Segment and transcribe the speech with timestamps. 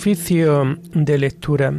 [0.00, 1.74] Oficio de lectura.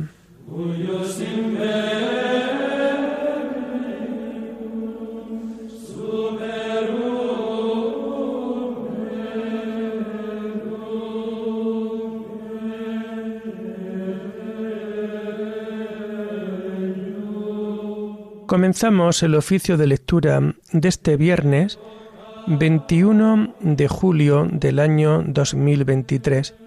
[18.46, 21.80] Comenzamos el oficio de lectura de este viernes
[22.46, 26.61] 21 de julio del año 2023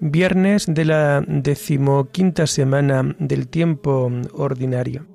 [0.00, 5.06] Viernes de la decimoquinta semana del tiempo ordinario.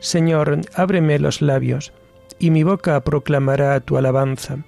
[0.00, 1.92] Señor, ábreme los labios,
[2.38, 4.58] y mi boca proclamará tu alabanza.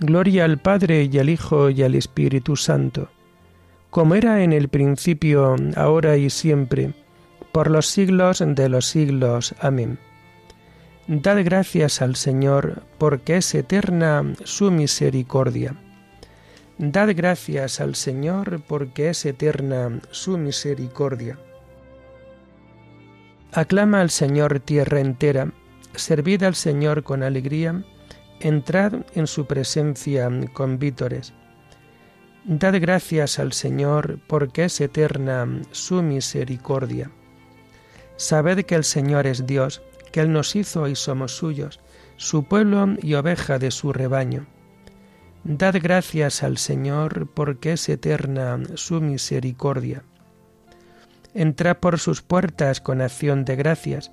[0.00, 3.10] Gloria al Padre y al Hijo y al Espíritu Santo,
[3.90, 6.94] como era en el principio, ahora y siempre,
[7.50, 9.56] por los siglos de los siglos.
[9.58, 9.98] Amén.
[11.08, 15.74] Dad gracias al Señor, porque es eterna su misericordia.
[16.78, 21.40] Dad gracias al Señor, porque es eterna su misericordia.
[23.52, 25.50] Aclama al Señor tierra entera,
[25.96, 27.82] servid al Señor con alegría,
[28.40, 31.32] entrad en su presencia con vítores.
[32.44, 37.10] Dad gracias al Señor, porque es eterna su misericordia.
[38.16, 41.80] Sabed que el Señor es Dios, que Él nos hizo y somos suyos,
[42.16, 44.46] su pueblo y oveja de su rebaño.
[45.44, 50.04] Dad gracias al Señor, porque es eterna su misericordia.
[51.34, 54.10] Entrad por sus puertas con acción de gracias,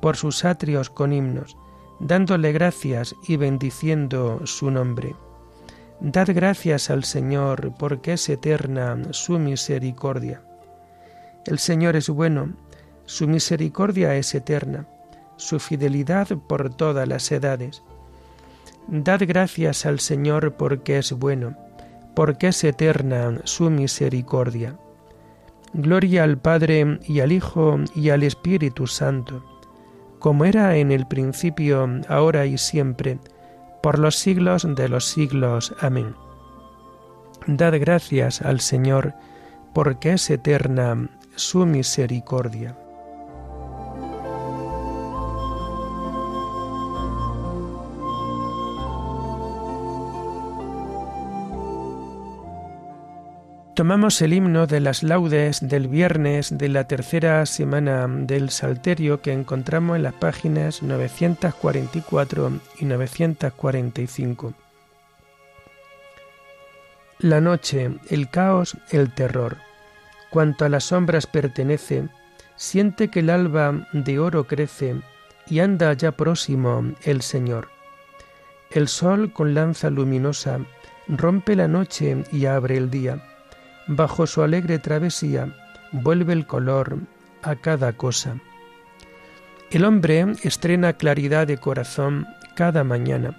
[0.00, 1.56] por sus atrios con himnos
[2.00, 5.14] dándole gracias y bendiciendo su nombre.
[6.00, 10.42] Dad gracias al Señor, porque es eterna su misericordia.
[11.44, 12.54] El Señor es bueno,
[13.04, 14.86] su misericordia es eterna,
[15.36, 17.82] su fidelidad por todas las edades.
[18.86, 21.56] Dad gracias al Señor porque es bueno,
[22.14, 24.78] porque es eterna su misericordia.
[25.72, 29.57] Gloria al Padre y al Hijo y al Espíritu Santo
[30.18, 33.18] como era en el principio, ahora y siempre,
[33.82, 35.74] por los siglos de los siglos.
[35.80, 36.14] Amén.
[37.46, 39.14] Dad gracias al Señor,
[39.74, 42.76] porque es eterna su misericordia.
[53.78, 59.32] Tomamos el himno de las laudes del viernes de la tercera semana del Salterio que
[59.32, 64.52] encontramos en las páginas 944 y 945.
[67.20, 69.58] La noche, el caos, el terror.
[70.30, 72.08] Cuanto a las sombras pertenece,
[72.56, 74.96] siente que el alba de oro crece
[75.46, 77.68] y anda ya próximo el Señor.
[78.72, 80.58] El sol con lanza luminosa
[81.06, 83.22] rompe la noche y abre el día
[83.88, 85.52] bajo su alegre travesía,
[85.92, 86.98] vuelve el color
[87.42, 88.36] a cada cosa.
[89.70, 93.36] El hombre estrena claridad de corazón cada mañana.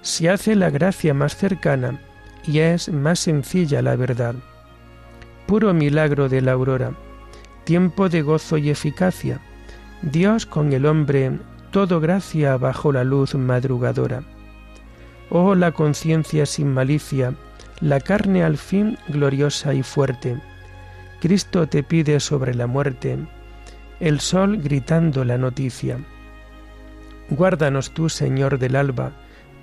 [0.00, 2.00] Se hace la gracia más cercana
[2.46, 4.34] y es más sencilla la verdad.
[5.46, 6.92] Puro milagro de la aurora,
[7.64, 9.40] tiempo de gozo y eficacia.
[10.02, 11.38] Dios con el hombre,
[11.70, 14.22] todo gracia bajo la luz madrugadora.
[15.30, 17.34] Oh la conciencia sin malicia,
[17.80, 20.40] la carne al fin gloriosa y fuerte.
[21.20, 23.18] Cristo te pide sobre la muerte,
[24.00, 25.98] el sol gritando la noticia.
[27.30, 29.12] Guárdanos tú, Señor del alba,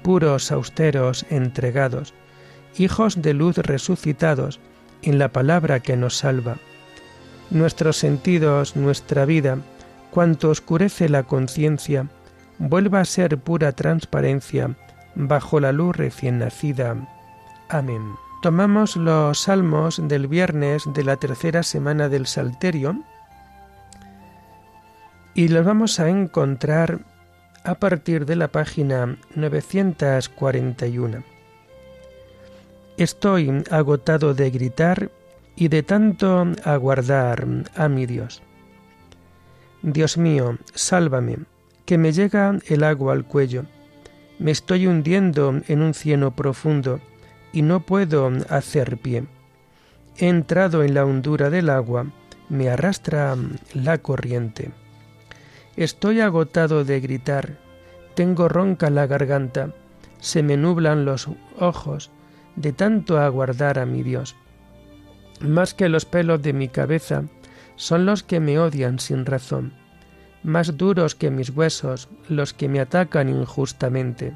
[0.01, 2.13] puros, austeros, entregados,
[2.77, 4.59] hijos de luz resucitados
[5.03, 6.57] en la palabra que nos salva.
[7.49, 9.57] Nuestros sentidos, nuestra vida,
[10.09, 12.07] cuanto oscurece la conciencia,
[12.57, 14.75] vuelva a ser pura transparencia
[15.15, 16.95] bajo la luz recién nacida.
[17.73, 18.17] Amén.
[18.41, 23.01] Tomamos los salmos del viernes de la tercera semana del Salterio
[25.33, 26.99] y los vamos a encontrar
[27.63, 31.23] a partir de la página 941.
[32.97, 35.09] Estoy agotado de gritar
[35.55, 37.47] y de tanto aguardar
[37.77, 38.43] a mi Dios.
[39.81, 41.37] Dios mío, sálvame,
[41.85, 43.63] que me llega el agua al cuello.
[44.39, 46.99] Me estoy hundiendo en un cieno profundo
[47.53, 49.25] y no puedo hacer pie.
[50.17, 52.07] He entrado en la hondura del agua,
[52.49, 53.35] me arrastra
[53.73, 54.71] la corriente.
[55.75, 57.57] Estoy agotado de gritar,
[58.13, 59.73] tengo ronca la garganta,
[60.19, 62.11] se me nublan los ojos
[62.55, 64.35] de tanto aguardar a mi Dios.
[65.39, 67.23] Más que los pelos de mi cabeza
[67.75, 69.73] son los que me odian sin razón,
[70.43, 74.35] más duros que mis huesos los que me atacan injustamente.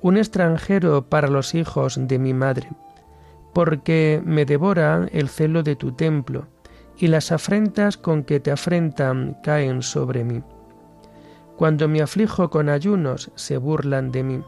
[0.00, 2.68] un extranjero para los hijos de mi madre,
[3.52, 6.46] porque me devora el celo de tu templo,
[6.96, 10.42] y las afrentas con que te afrentan caen sobre mí.
[11.56, 14.42] Cuando me aflijo con ayunos, se burlan de mí.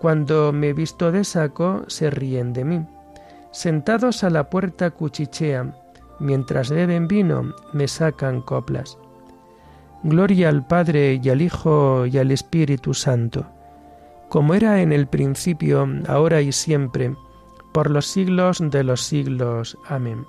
[0.00, 2.86] Cuando me visto de saco, se ríen de mí.
[3.52, 5.76] Sentados a la puerta cuchichean,
[6.18, 8.98] mientras beben vino, me sacan coplas.
[10.02, 13.46] Gloria al Padre y al Hijo y al Espíritu Santo,
[14.32, 17.14] como era en el principio, ahora y siempre,
[17.70, 19.76] por los siglos de los siglos.
[19.86, 20.24] Amén.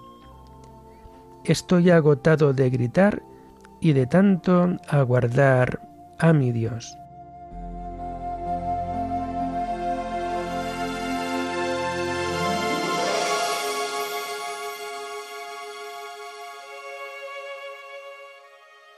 [1.46, 3.24] Estoy agotado de gritar
[3.80, 5.80] y de tanto aguardar
[6.20, 6.98] a mi Dios.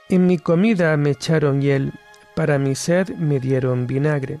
[0.08, 1.92] En mi comida me echaron hiel,
[2.34, 4.40] para mi sed me dieron vinagre.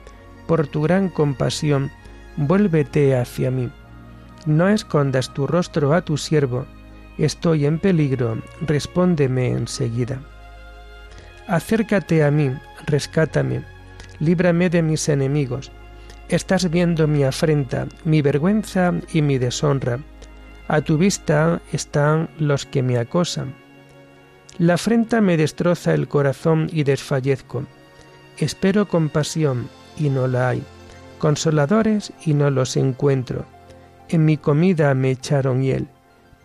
[0.51, 1.91] Por tu gran compasión,
[2.35, 3.71] vuélvete hacia mí.
[4.45, 6.65] No escondas tu rostro a tu siervo.
[7.17, 10.19] Estoy en peligro, respóndeme enseguida.
[11.47, 12.51] Acércate a mí,
[12.85, 13.63] rescátame,
[14.19, 15.71] líbrame de mis enemigos.
[16.27, 19.99] Estás viendo mi afrenta, mi vergüenza y mi deshonra.
[20.67, 23.55] A tu vista están los que me acosan.
[24.57, 27.63] La afrenta me destroza el corazón y desfallezco.
[28.37, 29.69] Espero compasión
[30.01, 30.63] y no la hay,
[31.19, 33.45] consoladores y no los encuentro.
[34.09, 35.87] En mi comida me echaron hiel,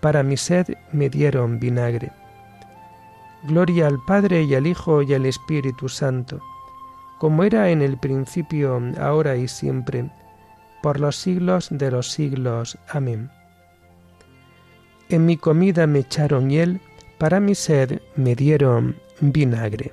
[0.00, 2.12] para mi sed me dieron vinagre.
[3.44, 6.41] Gloria al Padre y al Hijo y al Espíritu Santo,
[7.19, 10.11] como era en el principio, ahora y siempre,
[10.82, 12.76] por los siglos de los siglos.
[12.91, 13.31] Amén.
[15.09, 16.81] En mi comida me echaron hiel,
[17.17, 19.93] para mi sed me dieron vinagre.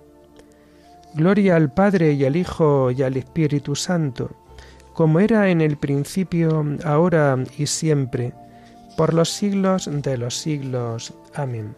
[1.13, 4.31] Gloria al Padre y al Hijo y al Espíritu Santo,
[4.93, 8.33] como era en el principio, ahora y siempre,
[8.95, 11.13] por los siglos de los siglos.
[11.33, 11.75] Amén.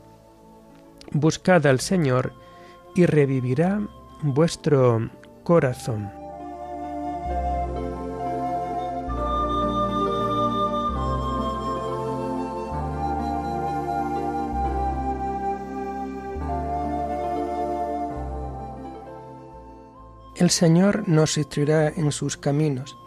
[1.11, 2.33] Buscad al Señor
[2.95, 3.81] y revivirá
[4.21, 5.09] vuestro
[5.43, 6.22] corazón.
[20.43, 22.97] El Señor nos instruirá en sus caminos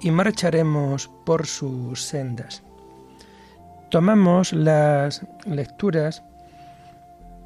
[0.00, 2.64] y marcharemos por sus sendas.
[3.92, 6.24] Tomamos las lecturas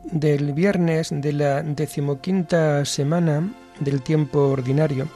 [0.04, 5.06] del viernes de la decimoquinta semana del tiempo ordinario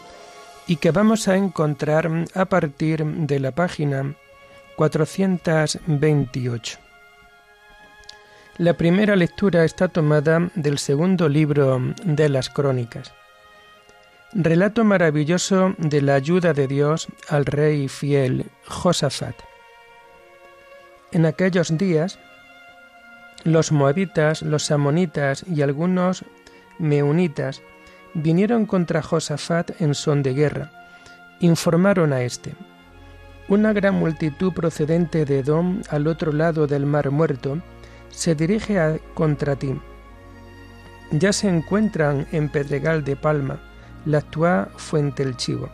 [0.66, 4.14] y que vamos a encontrar a partir de la página
[4.76, 6.78] 428.
[8.58, 13.14] La primera lectura está tomada del segundo libro de las Crónicas.
[14.34, 19.34] Relato maravilloso de la ayuda de Dios al rey fiel Josafat.
[21.12, 22.18] En aquellos días,
[23.44, 26.24] los moabitas, los amonitas y algunos
[26.78, 27.60] meunitas
[28.14, 30.72] vinieron contra Josafat en son de guerra.
[31.40, 32.54] Informaron a éste.
[33.48, 37.60] Una gran multitud procedente de Edom al otro lado del mar muerto
[38.08, 39.78] se dirige contra ti.
[41.10, 43.60] Ya se encuentran en Pedregal de Palma,
[44.04, 45.68] la actual Fuente el Chivo.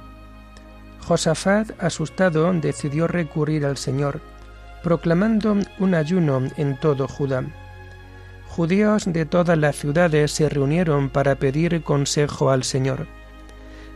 [1.06, 4.20] Josafat, asustado, decidió recurrir al Señor,
[4.82, 7.44] proclamando un ayuno en todo Judá.
[8.48, 13.06] Judíos de todas las ciudades se reunieron para pedir consejo al Señor.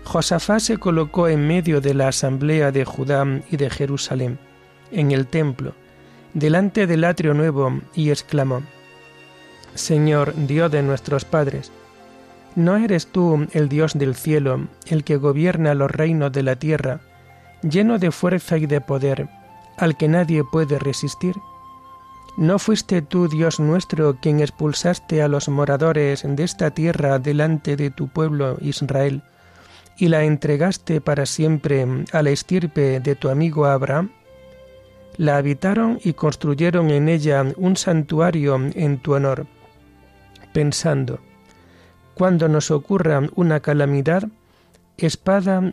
[0.04, 4.38] Josafat se colocó en medio de la asamblea de Judá y de Jerusalén,
[4.90, 5.74] en el templo,
[6.34, 8.62] delante del atrio nuevo, y exclamó,
[9.74, 11.72] Señor, Dios de nuestros padres,
[12.54, 17.00] ¿no eres tú el Dios del cielo, el que gobierna los reinos de la tierra,
[17.62, 19.28] lleno de fuerza y de poder,
[19.76, 21.35] al que nadie puede resistir?
[22.37, 27.90] ¿No fuiste tú, Dios nuestro, quien expulsaste a los moradores de esta tierra delante de
[27.90, 29.23] tu pueblo Israel,
[29.99, 34.11] y la entregaste para siempre a la estirpe de tu amigo Abraham?
[35.18, 39.47] La habitaron y construyeron en ella un santuario en tu honor,
[40.54, 41.21] pensando,
[42.14, 44.28] cuando nos ocurra una calamidad,
[44.97, 45.73] espada,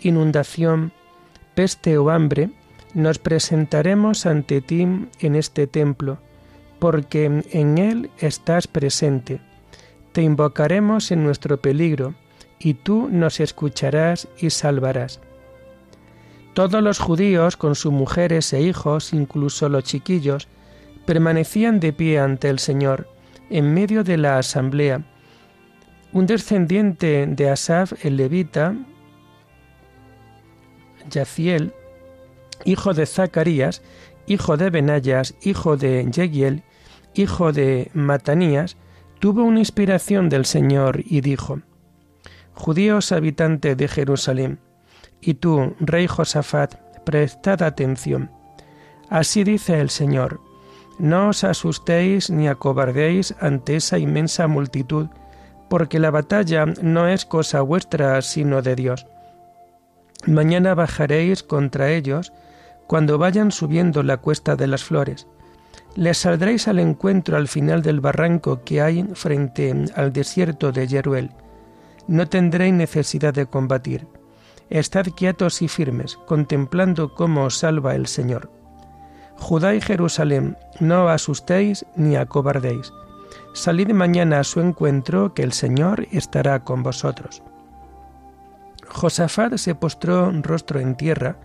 [0.00, 0.92] inundación,
[1.54, 2.50] peste o hambre,
[2.94, 4.82] nos presentaremos ante ti
[5.20, 6.18] en este templo,
[6.78, 9.40] porque en él estás presente.
[10.12, 12.14] Te invocaremos en nuestro peligro,
[12.58, 15.20] y tú nos escucharás y salvarás.
[16.54, 20.48] Todos los judíos, con sus mujeres e hijos, incluso los chiquillos,
[21.06, 23.08] permanecían de pie ante el Señor,
[23.50, 25.02] en medio de la asamblea.
[26.12, 28.76] Un descendiente de Asaf, el levita,
[31.10, 31.72] Yaciel,
[32.64, 33.82] hijo de Zacarías,
[34.26, 36.64] hijo de Benayas, hijo de Yegiel,
[37.14, 38.76] hijo de Matanías,
[39.20, 41.60] tuvo una inspiración del Señor y dijo,
[42.54, 44.58] Judíos habitantes de Jerusalén,
[45.20, 48.30] y tú, rey Josafat, prestad atención.
[49.08, 50.40] Así dice el Señor,
[50.98, 55.08] no os asustéis ni acobardéis ante esa inmensa multitud,
[55.72, 59.06] porque la batalla no es cosa vuestra, sino de Dios.
[60.26, 62.30] Mañana bajaréis contra ellos
[62.86, 65.26] cuando vayan subiendo la cuesta de las flores.
[65.96, 71.30] Les saldréis al encuentro al final del barranco que hay frente al desierto de Jeruel
[72.06, 74.06] no tendréis necesidad de combatir.
[74.68, 78.50] Estad quietos y firmes, contemplando cómo os salva el Señor.
[79.38, 82.92] Judá y Jerusalén, no asustéis ni acobardéis.
[83.54, 87.42] Salid mañana a su encuentro, que el Señor estará con vosotros.
[88.88, 91.36] Josafat se postró rostro en tierra,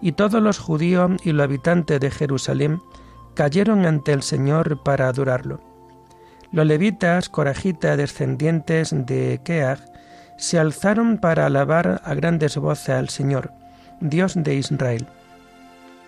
[0.00, 2.80] y todos los judíos y los habitantes de Jerusalén
[3.34, 5.60] cayeron ante el Señor para adorarlo.
[6.52, 9.80] Los levitas, corajitas descendientes de Keag,
[10.36, 13.52] se alzaron para alabar a grandes voces al Señor,
[14.00, 15.06] Dios de Israel.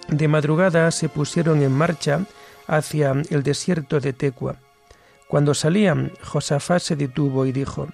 [0.08, 2.20] De madrugada se pusieron en marcha
[2.66, 4.56] hacia el desierto de Tecua.
[5.30, 7.86] Cuando salían, Josafat se detuvo y dijo,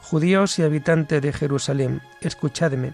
[0.00, 2.92] Judíos y habitantes de Jerusalén, escuchadme,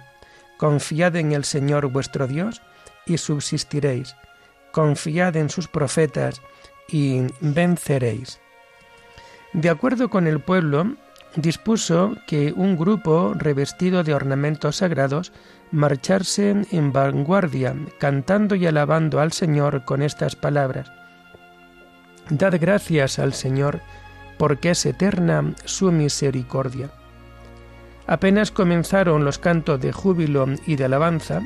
[0.58, 2.60] confiad en el Señor vuestro Dios
[3.06, 4.14] y subsistiréis,
[4.72, 6.42] confiad en sus profetas
[6.86, 8.40] y venceréis.
[9.54, 10.94] De acuerdo con el pueblo,
[11.36, 15.32] dispuso que un grupo revestido de ornamentos sagrados
[15.70, 20.90] marchase en vanguardia, cantando y alabando al Señor con estas palabras.
[22.30, 23.80] Dad gracias al Señor,
[24.38, 26.90] porque es eterna su misericordia.
[28.06, 31.42] Apenas comenzaron los cantos de júbilo y de alabanza,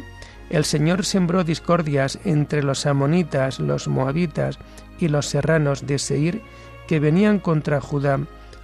[0.48, 4.58] el Señor sembró discordias entre los amonitas, los moabitas
[4.98, 6.40] y los serranos de Seir
[6.86, 8.20] que venían contra Judá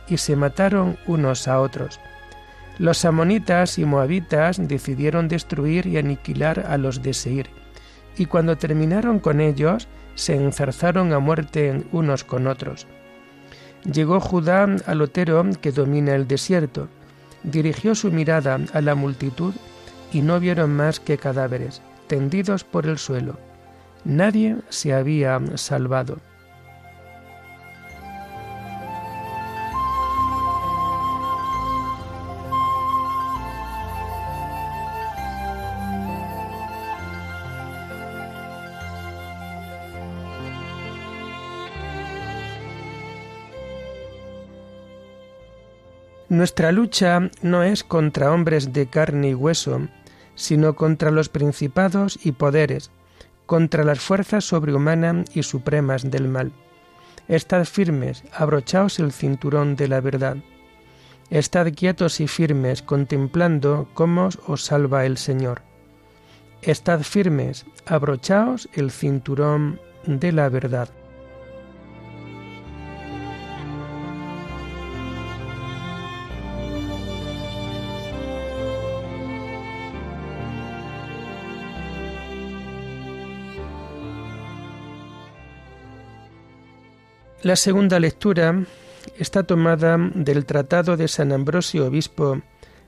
[0.08, 1.98] y se mataron unos a otros.
[2.78, 7.50] Los amonitas y moabitas decidieron destruir y aniquilar a los de Seir,
[8.16, 12.86] y cuando terminaron con ellos, se enzarzaron a muerte unos con otros.
[13.90, 16.88] Llegó Judá al otero que domina el desierto,
[17.42, 19.54] dirigió su mirada a la multitud
[20.12, 23.38] y no vieron más que cadáveres, tendidos por el suelo.
[24.04, 26.18] Nadie se había salvado.
[46.32, 49.82] Nuestra lucha no es contra hombres de carne y hueso,
[50.34, 52.90] sino contra los principados y poderes,
[53.44, 56.50] contra las fuerzas sobrehumanas y supremas del mal.
[57.28, 60.38] Estad firmes, abrochaos el cinturón de la verdad.
[61.28, 65.60] Estad quietos y firmes, contemplando cómo os salva el Señor.
[66.62, 70.88] Estad firmes, abrochaos el cinturón de la verdad.
[87.42, 88.64] La segunda lectura
[89.18, 92.40] está tomada del Tratado de San Ambrosio Obispo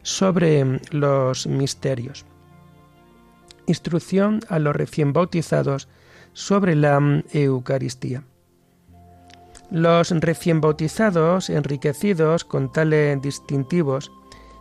[0.02, 2.24] sobre los misterios.
[3.66, 5.88] Instrucción a los recién bautizados
[6.34, 7.00] sobre la
[7.32, 8.22] Eucaristía.
[9.72, 14.12] Los recién bautizados, enriquecidos con tales distintivos,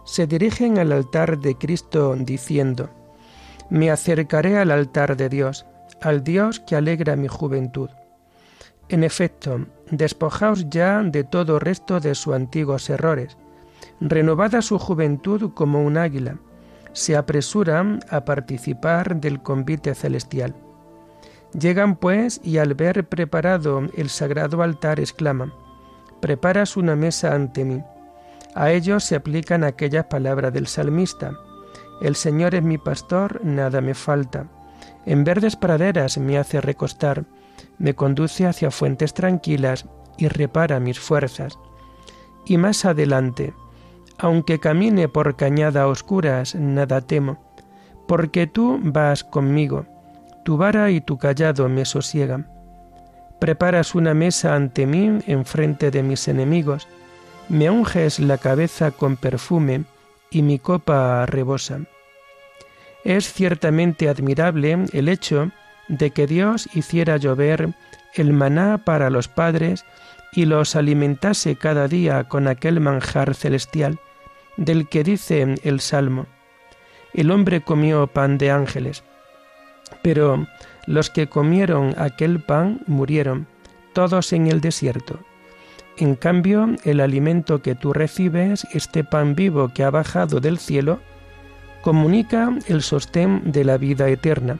[0.05, 2.89] se dirigen al altar de Cristo diciendo,
[3.69, 5.67] Me acercaré al altar de Dios,
[6.01, 7.91] al Dios que alegra mi juventud.
[8.89, 13.37] En efecto, despojaos ya de todo resto de sus antiguos errores.
[13.99, 16.37] Renovada su juventud como un águila,
[16.93, 20.55] se apresuran a participar del convite celestial.
[21.57, 25.53] Llegan pues y al ver preparado el sagrado altar exclaman,
[26.19, 27.83] Preparas una mesa ante mí.
[28.55, 31.37] A ellos se aplican aquellas palabras del salmista,
[32.01, 34.47] El Señor es mi pastor, nada me falta.
[35.05, 37.25] En verdes praderas me hace recostar
[37.77, 39.85] me conduce hacia fuentes tranquilas
[40.17, 41.57] y repara mis fuerzas.
[42.45, 43.53] Y más adelante,
[44.17, 47.39] aunque camine por cañadas oscuras, nada temo,
[48.07, 49.85] porque tú vas conmigo,
[50.43, 52.47] tu vara y tu callado me sosiegan.
[53.39, 56.87] Preparas una mesa ante mí en frente de mis enemigos,
[57.49, 59.83] me unges la cabeza con perfume
[60.31, 61.81] y mi copa rebosa.
[63.03, 65.51] Es ciertamente admirable el hecho
[65.87, 67.73] de que Dios hiciera llover
[68.13, 69.85] el maná para los padres
[70.31, 73.99] y los alimentase cada día con aquel manjar celestial,
[74.57, 76.27] del que dice el Salmo,
[77.13, 79.03] el hombre comió pan de ángeles,
[80.01, 80.47] pero
[80.87, 83.47] los que comieron aquel pan murieron,
[83.93, 85.19] todos en el desierto.
[85.97, 90.99] En cambio, el alimento que tú recibes, este pan vivo que ha bajado del cielo,
[91.83, 94.57] comunica el sostén de la vida eterna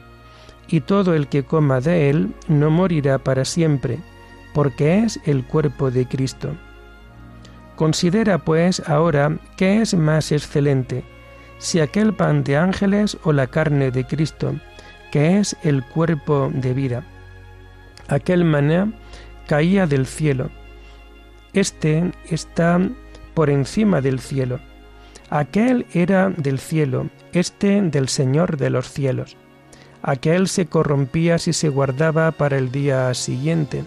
[0.68, 3.98] y todo el que coma de él no morirá para siempre,
[4.52, 6.54] porque es el cuerpo de Cristo.
[7.76, 11.04] Considera pues ahora qué es más excelente,
[11.58, 14.54] si aquel pan de ángeles o la carne de Cristo,
[15.10, 17.04] que es el cuerpo de vida.
[18.08, 18.92] Aquel maná
[19.46, 20.50] caía del cielo.
[21.52, 22.80] Este está
[23.34, 24.60] por encima del cielo.
[25.30, 29.36] Aquel era del cielo, este del Señor de los cielos
[30.04, 33.84] aquel se corrompía si se guardaba para el día siguiente.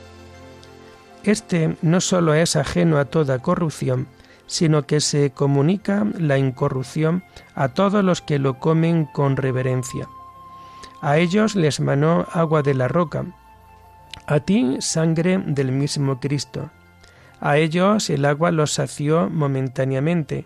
[1.24, 4.08] Este no sólo es ajeno a toda corrupción,
[4.48, 10.10] sino que se comunica la incorrupción a todos los que lo comen con reverencia.
[11.02, 13.26] A ellos les manó agua de la roca,
[14.26, 16.72] a ti sangre del mismo Cristo.
[17.40, 20.46] A ellos el agua los sació momentáneamente,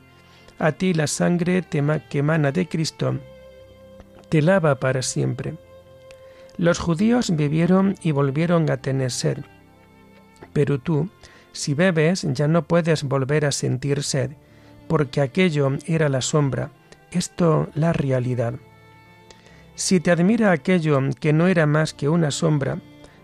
[0.60, 3.18] a ti la sangre que emana de Cristo
[4.32, 5.56] te lava para siempre.
[6.56, 9.40] Los judíos vivieron y volvieron a tener sed,
[10.54, 11.10] pero tú,
[11.52, 14.32] si bebes, ya no puedes volver a sentir sed,
[14.88, 16.72] porque aquello era la sombra,
[17.12, 18.54] esto la realidad.
[19.76, 22.80] Si te admira aquello que no era más que una sombra,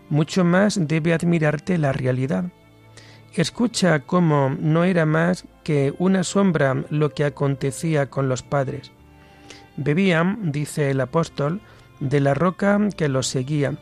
[0.10, 2.52] mucho más debe admirarte la realidad.
[3.34, 8.92] Escucha cómo no era más que una sombra lo que acontecía con los padres.
[9.78, 11.62] Bebían, dice el apóstol,
[12.00, 13.78] de la roca que los seguía,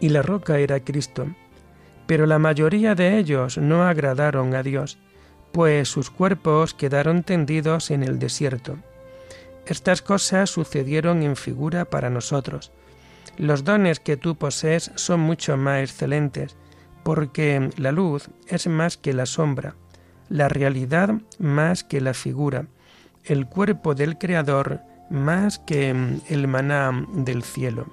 [0.00, 1.26] y la roca era Cristo.
[2.06, 4.98] Pero la mayoría de ellos no agradaron a Dios,
[5.52, 8.78] pues sus cuerpos quedaron tendidos en el desierto.
[9.66, 12.72] Estas cosas sucedieron en figura para nosotros.
[13.36, 16.56] Los dones que tú posees son mucho más excelentes,
[17.02, 19.74] porque la luz es más que la sombra,
[20.28, 22.66] la realidad más que la figura,
[23.24, 24.80] el cuerpo del Creador
[25.12, 27.86] más que mm, el maná del cielo.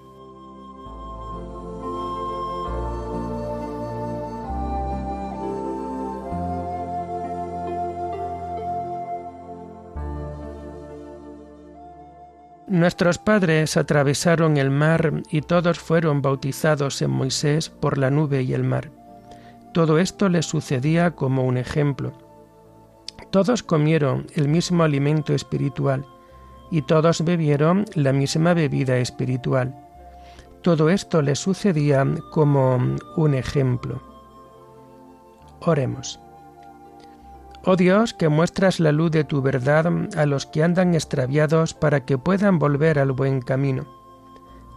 [12.67, 18.53] Nuestros padres atravesaron el mar y todos fueron bautizados en Moisés por la nube y
[18.53, 18.91] el mar.
[19.73, 22.13] Todo esto les sucedía como un ejemplo.
[23.31, 26.05] Todos comieron el mismo alimento espiritual
[26.71, 29.75] y todos bebieron la misma bebida espiritual.
[30.61, 32.77] Todo esto les sucedía como
[33.15, 34.01] un ejemplo.
[35.61, 36.19] Oremos.
[37.65, 42.05] Oh Dios, que muestras la luz de tu verdad a los que andan extraviados para
[42.05, 43.85] que puedan volver al buen camino.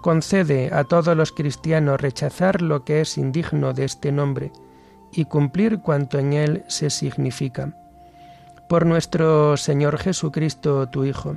[0.02, 4.50] Concede a todos los cristianos rechazar lo que es indigno de este nombre
[5.12, 7.76] y cumplir cuanto en él se significa.
[8.68, 11.36] Por nuestro Señor Jesucristo, tu Hijo,